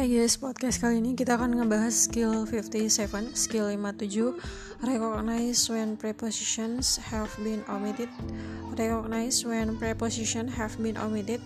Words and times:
Hai 0.00 0.08
guys, 0.08 0.40
podcast 0.40 0.80
kali 0.80 0.96
ini 0.96 1.12
kita 1.12 1.36
akan 1.36 1.60
ngebahas 1.60 1.92
skill 1.92 2.48
57, 2.48 3.36
skill 3.36 3.68
57 3.68 4.32
Recognize 4.80 5.60
when 5.68 6.00
prepositions 6.00 6.96
have 6.96 7.28
been 7.44 7.60
omitted. 7.68 8.08
Recognize 8.80 9.44
when 9.44 9.76
preposition 9.76 10.48
have 10.48 10.72
been 10.80 10.96
omitted. 10.96 11.44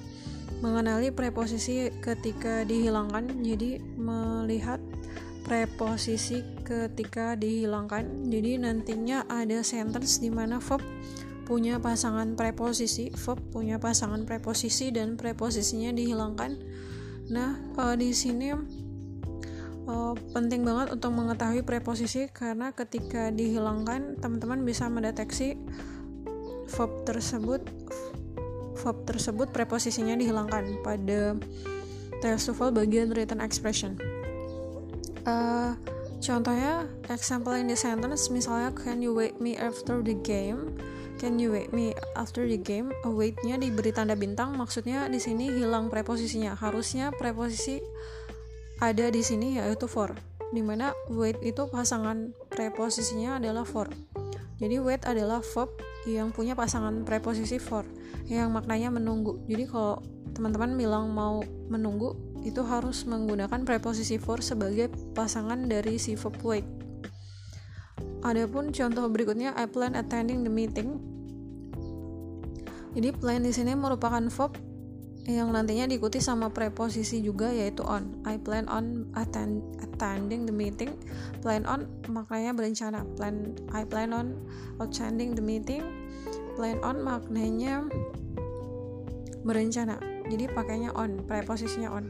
Mengenali 0.63 1.11
preposisi 1.11 1.91
ketika 1.99 2.63
dihilangkan 2.63 3.43
Jadi 3.43 3.83
melihat 3.99 4.79
preposisi 5.43 6.47
ketika 6.63 7.35
dihilangkan. 7.35 8.31
Jadi 8.31 8.63
nantinya 8.63 9.27
ada 9.35 9.67
sentence 9.67 10.23
di 10.23 10.31
mana 10.31 10.63
verb 10.63 10.79
punya 11.43 11.83
pasangan 11.83 12.39
preposisi 12.39 13.11
Verb 13.19 13.37
punya 13.51 13.83
pasangan 13.83 14.23
preposisi 14.25 14.95
dan 14.95 15.19
preposisinya 15.19 15.91
dihilangkan 15.91 16.57
Nah, 17.33 17.57
uh, 17.81 17.95
di 17.97 18.13
sini 18.13 18.53
uh, 18.53 20.15
penting 20.37 20.65
banget 20.65 20.93
untuk 20.93 21.13
mengetahui 21.17 21.65
preposisi 21.65 22.29
karena 22.29 22.73
ketika 22.77 23.33
dihilangkan, 23.33 24.21
teman-teman 24.21 24.61
bisa 24.65 24.89
mendeteksi 24.93 25.57
verb 26.69 27.05
tersebut 27.05 27.65
verb 28.75 28.99
tersebut 29.07 29.49
preposisinya 29.55 30.19
dihilangkan 30.19 30.83
pada 30.85 31.39
testuval 32.21 32.75
bagian 32.75 33.13
written 33.15 33.41
expression. 33.41 33.97
Uh, 35.25 35.73
contohnya, 36.25 36.89
example 37.13 37.53
in 37.53 37.69
the 37.69 37.77
sentence 37.77 38.33
misalnya 38.33 38.73
can 38.73 39.05
you 39.05 39.13
wake 39.13 39.37
me 39.37 39.61
after 39.61 40.01
the 40.01 40.17
game? 40.25 40.73
Can 41.21 41.37
you 41.39 41.53
wake 41.53 41.71
me 41.71 41.93
after 42.17 42.49
the 42.49 42.59
game? 42.59 42.91
Await-nya 43.05 43.61
diberi 43.61 43.93
tanda 43.93 44.17
bintang, 44.17 44.57
maksudnya 44.57 45.07
di 45.07 45.21
sini 45.21 45.53
hilang 45.53 45.93
preposisinya. 45.93 46.57
Harusnya 46.59 47.15
preposisi 47.15 47.79
ada 48.83 49.07
di 49.13 49.23
sini 49.23 49.61
yaitu 49.61 49.87
for. 49.87 50.11
Di 50.51 50.61
mana 50.65 50.91
wait 51.13 51.39
itu 51.45 51.69
pasangan 51.71 52.35
preposisinya 52.51 53.39
adalah 53.39 53.63
for. 53.63 53.87
Jadi 54.59 54.79
wait 54.79 55.03
adalah 55.05 55.43
verb 55.43 55.71
yang 56.07 56.31
punya 56.31 56.55
pasangan 56.55 57.03
preposisi 57.03 57.59
for 57.59 57.85
yang 58.31 58.55
maknanya 58.55 58.89
menunggu. 58.93 59.41
Jadi 59.51 59.65
kalau 59.67 60.01
teman-teman 60.35 60.75
bilang 60.75 61.11
mau 61.15 61.43
menunggu 61.71 62.34
itu 62.45 62.61
harus 62.61 63.09
menggunakan 63.09 63.65
preposisi 63.65 64.21
for 64.21 64.45
sebagai 64.45 64.93
pasangan 65.17 65.65
dari 65.65 65.97
si 65.97 66.15
verb 66.15 66.37
wait. 66.45 66.69
Adapun 68.21 68.73
contoh 68.73 69.09
berikutnya 69.09 69.57
I 69.57 69.65
plan 69.69 69.97
attending 69.97 70.45
the 70.45 70.53
meeting. 70.53 71.01
Jadi 72.95 73.11
plan 73.17 73.43
di 73.43 73.51
sini 73.51 73.73
merupakan 73.75 74.23
verb 74.29 74.55
yang 75.25 75.57
nantinya 75.57 75.89
diikuti 75.89 76.21
sama 76.21 76.53
preposisi 76.53 77.25
juga 77.25 77.49
yaitu 77.49 77.81
on. 77.81 78.21
I 78.29 78.37
plan 78.37 78.69
on 78.69 79.09
attend, 79.17 79.65
attending 79.81 80.45
the 80.45 80.53
meeting. 80.53 80.93
Plan 81.41 81.65
on 81.65 81.89
maknanya 82.13 82.53
berencana. 82.53 83.09
Plan 83.17 83.57
I 83.73 83.89
plan 83.89 84.13
on 84.13 84.37
attending 84.85 85.33
the 85.33 85.45
meeting. 85.45 85.81
Plan 86.61 86.77
on 86.85 87.01
maknanya 87.01 87.89
berencana. 89.45 90.14
Jadi 90.29 90.49
pakainya 90.49 90.91
on, 90.97 91.25
preposisinya 91.25 91.93
on. 91.93 92.09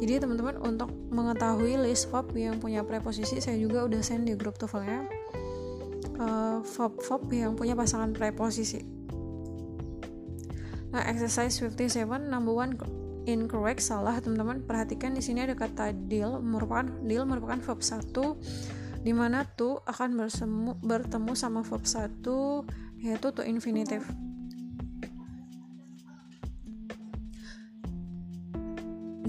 Jadi 0.00 0.16
teman-teman 0.24 0.56
untuk 0.64 0.88
mengetahui 1.12 1.76
list 1.76 2.08
verb 2.08 2.32
yang 2.32 2.56
punya 2.56 2.80
preposisi 2.80 3.36
saya 3.36 3.60
juga 3.60 3.84
udah 3.84 4.00
send 4.00 4.24
di 4.24 4.32
grup 4.32 4.56
TOEFL-nya 4.56 5.04
uh, 6.20 6.58
verb-verb 6.64 7.22
yang 7.32 7.52
punya 7.56 7.76
pasangan 7.76 8.12
preposisi. 8.12 8.80
Nah, 10.90 11.06
exercise 11.06 11.54
57 11.62 12.32
number 12.32 12.52
one 12.52 12.74
incorrect 13.24 13.80
salah 13.84 14.18
teman-teman. 14.18 14.64
Perhatikan 14.64 15.14
di 15.14 15.22
sini 15.22 15.44
ada 15.44 15.54
kata 15.54 15.94
deal 15.94 16.42
merupakan 16.42 16.86
deal 17.06 17.24
merupakan 17.24 17.60
verb 17.62 17.80
satu 17.80 18.40
di 19.00 19.16
mana 19.16 19.48
to 19.56 19.80
akan 19.88 20.18
bersemu, 20.18 20.76
bertemu 20.84 21.32
sama 21.32 21.64
verb 21.64 21.84
satu 21.88 22.64
yaitu 23.00 23.32
to 23.32 23.40
infinitive. 23.46 24.04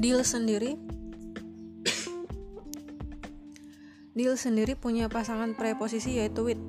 Deal 0.02 0.26
sendiri 0.26 0.82
Deal 4.18 4.34
sendiri 4.34 4.74
punya 4.74 5.06
pasangan 5.08 5.54
preposisi 5.54 6.18
yaitu 6.18 6.42
with 6.42 6.62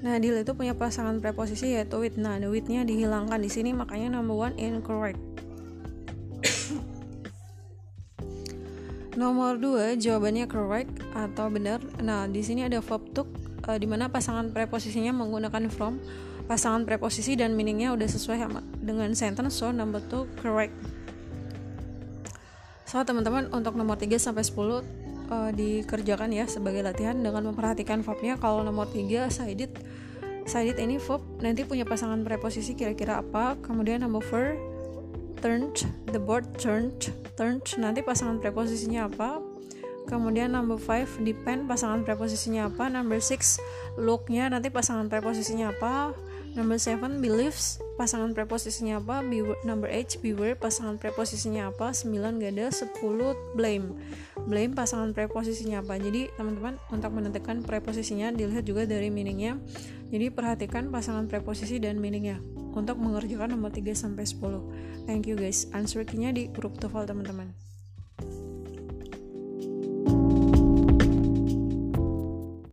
Nah, 0.00 0.16
deal 0.16 0.40
itu 0.40 0.56
punya 0.56 0.72
pasangan 0.72 1.20
preposisi 1.20 1.76
yaitu 1.76 2.00
with. 2.00 2.16
Nah, 2.16 2.40
the 2.40 2.48
with-nya 2.48 2.88
dihilangkan 2.88 3.36
di 3.36 3.52
sini 3.52 3.76
makanya 3.76 4.16
number 4.16 4.32
one 4.32 4.56
incorrect. 4.56 5.20
Nomor 9.20 9.60
dua 9.60 10.00
jawabannya 10.00 10.48
correct 10.48 11.04
atau 11.12 11.52
benar. 11.52 11.84
Nah, 12.00 12.24
di 12.24 12.40
sini 12.40 12.64
ada 12.64 12.80
verb 12.80 13.12
to 13.12 13.28
uh, 13.68 13.76
di 13.76 13.84
mana 13.84 14.08
pasangan 14.08 14.48
preposisinya 14.56 15.12
menggunakan 15.12 15.68
from. 15.68 16.00
Pasangan 16.50 16.82
preposisi 16.82 17.38
dan 17.38 17.54
meaningnya 17.54 17.94
udah 17.94 18.10
sesuai 18.10 18.42
sama 18.42 18.58
dengan 18.82 19.14
sentence, 19.14 19.54
so 19.54 19.70
number 19.70 20.02
two 20.10 20.26
correct. 20.42 20.74
So, 22.90 22.98
teman-teman 23.06 23.54
untuk 23.54 23.78
nomor 23.78 23.94
3 23.94 24.18
sampai 24.18 24.42
10 24.42 24.58
uh, 25.30 25.50
dikerjakan 25.54 26.34
ya 26.34 26.50
sebagai 26.50 26.82
latihan 26.82 27.14
dengan 27.14 27.54
memperhatikan 27.54 28.02
verbnya. 28.02 28.34
Kalau 28.34 28.66
nomor 28.66 28.90
3 28.90 29.30
sided 29.30 29.70
sided 30.42 30.82
ini 30.82 30.98
verb 30.98 31.22
nanti 31.38 31.62
punya 31.62 31.86
pasangan 31.86 32.26
preposisi 32.26 32.74
kira-kira 32.74 33.22
apa. 33.22 33.54
Kemudian 33.62 34.02
number 34.02 34.18
4 34.18 35.38
turned, 35.38 35.86
the 36.10 36.18
board 36.18 36.50
turned, 36.58 37.14
turned 37.38 37.62
nanti 37.78 38.02
pasangan 38.02 38.42
preposisinya 38.42 39.06
apa. 39.06 39.38
Kemudian 40.10 40.50
number 40.50 40.74
5 40.74 41.22
depend 41.22 41.70
pasangan 41.70 42.02
preposisinya 42.02 42.66
apa. 42.66 42.90
Number 42.90 43.22
6 43.22 44.02
looknya 44.02 44.50
nanti 44.50 44.66
pasangan 44.66 45.06
preposisinya 45.06 45.70
apa. 45.70 46.10
Number 46.50 46.82
7 46.82 47.22
believes 47.22 47.78
pasangan 47.94 48.34
preposisinya 48.34 48.98
apa? 48.98 49.22
Beware, 49.22 49.62
number 49.62 49.86
8 49.86 50.18
beware 50.18 50.58
pasangan 50.58 50.98
preposisinya 50.98 51.70
apa? 51.70 51.94
9 51.94 52.42
gak 52.42 52.52
ada 52.58 52.66
10 52.74 52.90
blame. 53.54 53.94
Blame 54.50 54.74
pasangan 54.74 55.14
preposisinya 55.14 55.78
apa? 55.78 55.94
Jadi 56.02 56.26
teman-teman 56.34 56.74
untuk 56.90 57.10
menentukan 57.14 57.62
preposisinya 57.62 58.34
dilihat 58.34 58.66
juga 58.66 58.82
dari 58.82 59.14
meaningnya. 59.14 59.62
Jadi 60.10 60.26
perhatikan 60.34 60.90
pasangan 60.90 61.30
preposisi 61.30 61.78
dan 61.78 62.02
meaningnya 62.02 62.42
untuk 62.74 62.98
mengerjakan 62.98 63.54
nomor 63.54 63.70
3 63.70 63.94
sampai 63.94 64.26
10. 64.26 65.06
Thank 65.06 65.30
you 65.30 65.38
guys. 65.38 65.70
Answer 65.70 66.02
key-nya 66.02 66.34
di 66.34 66.50
grup 66.50 66.82
TOEFL 66.82 67.06
teman-teman. 67.14 67.69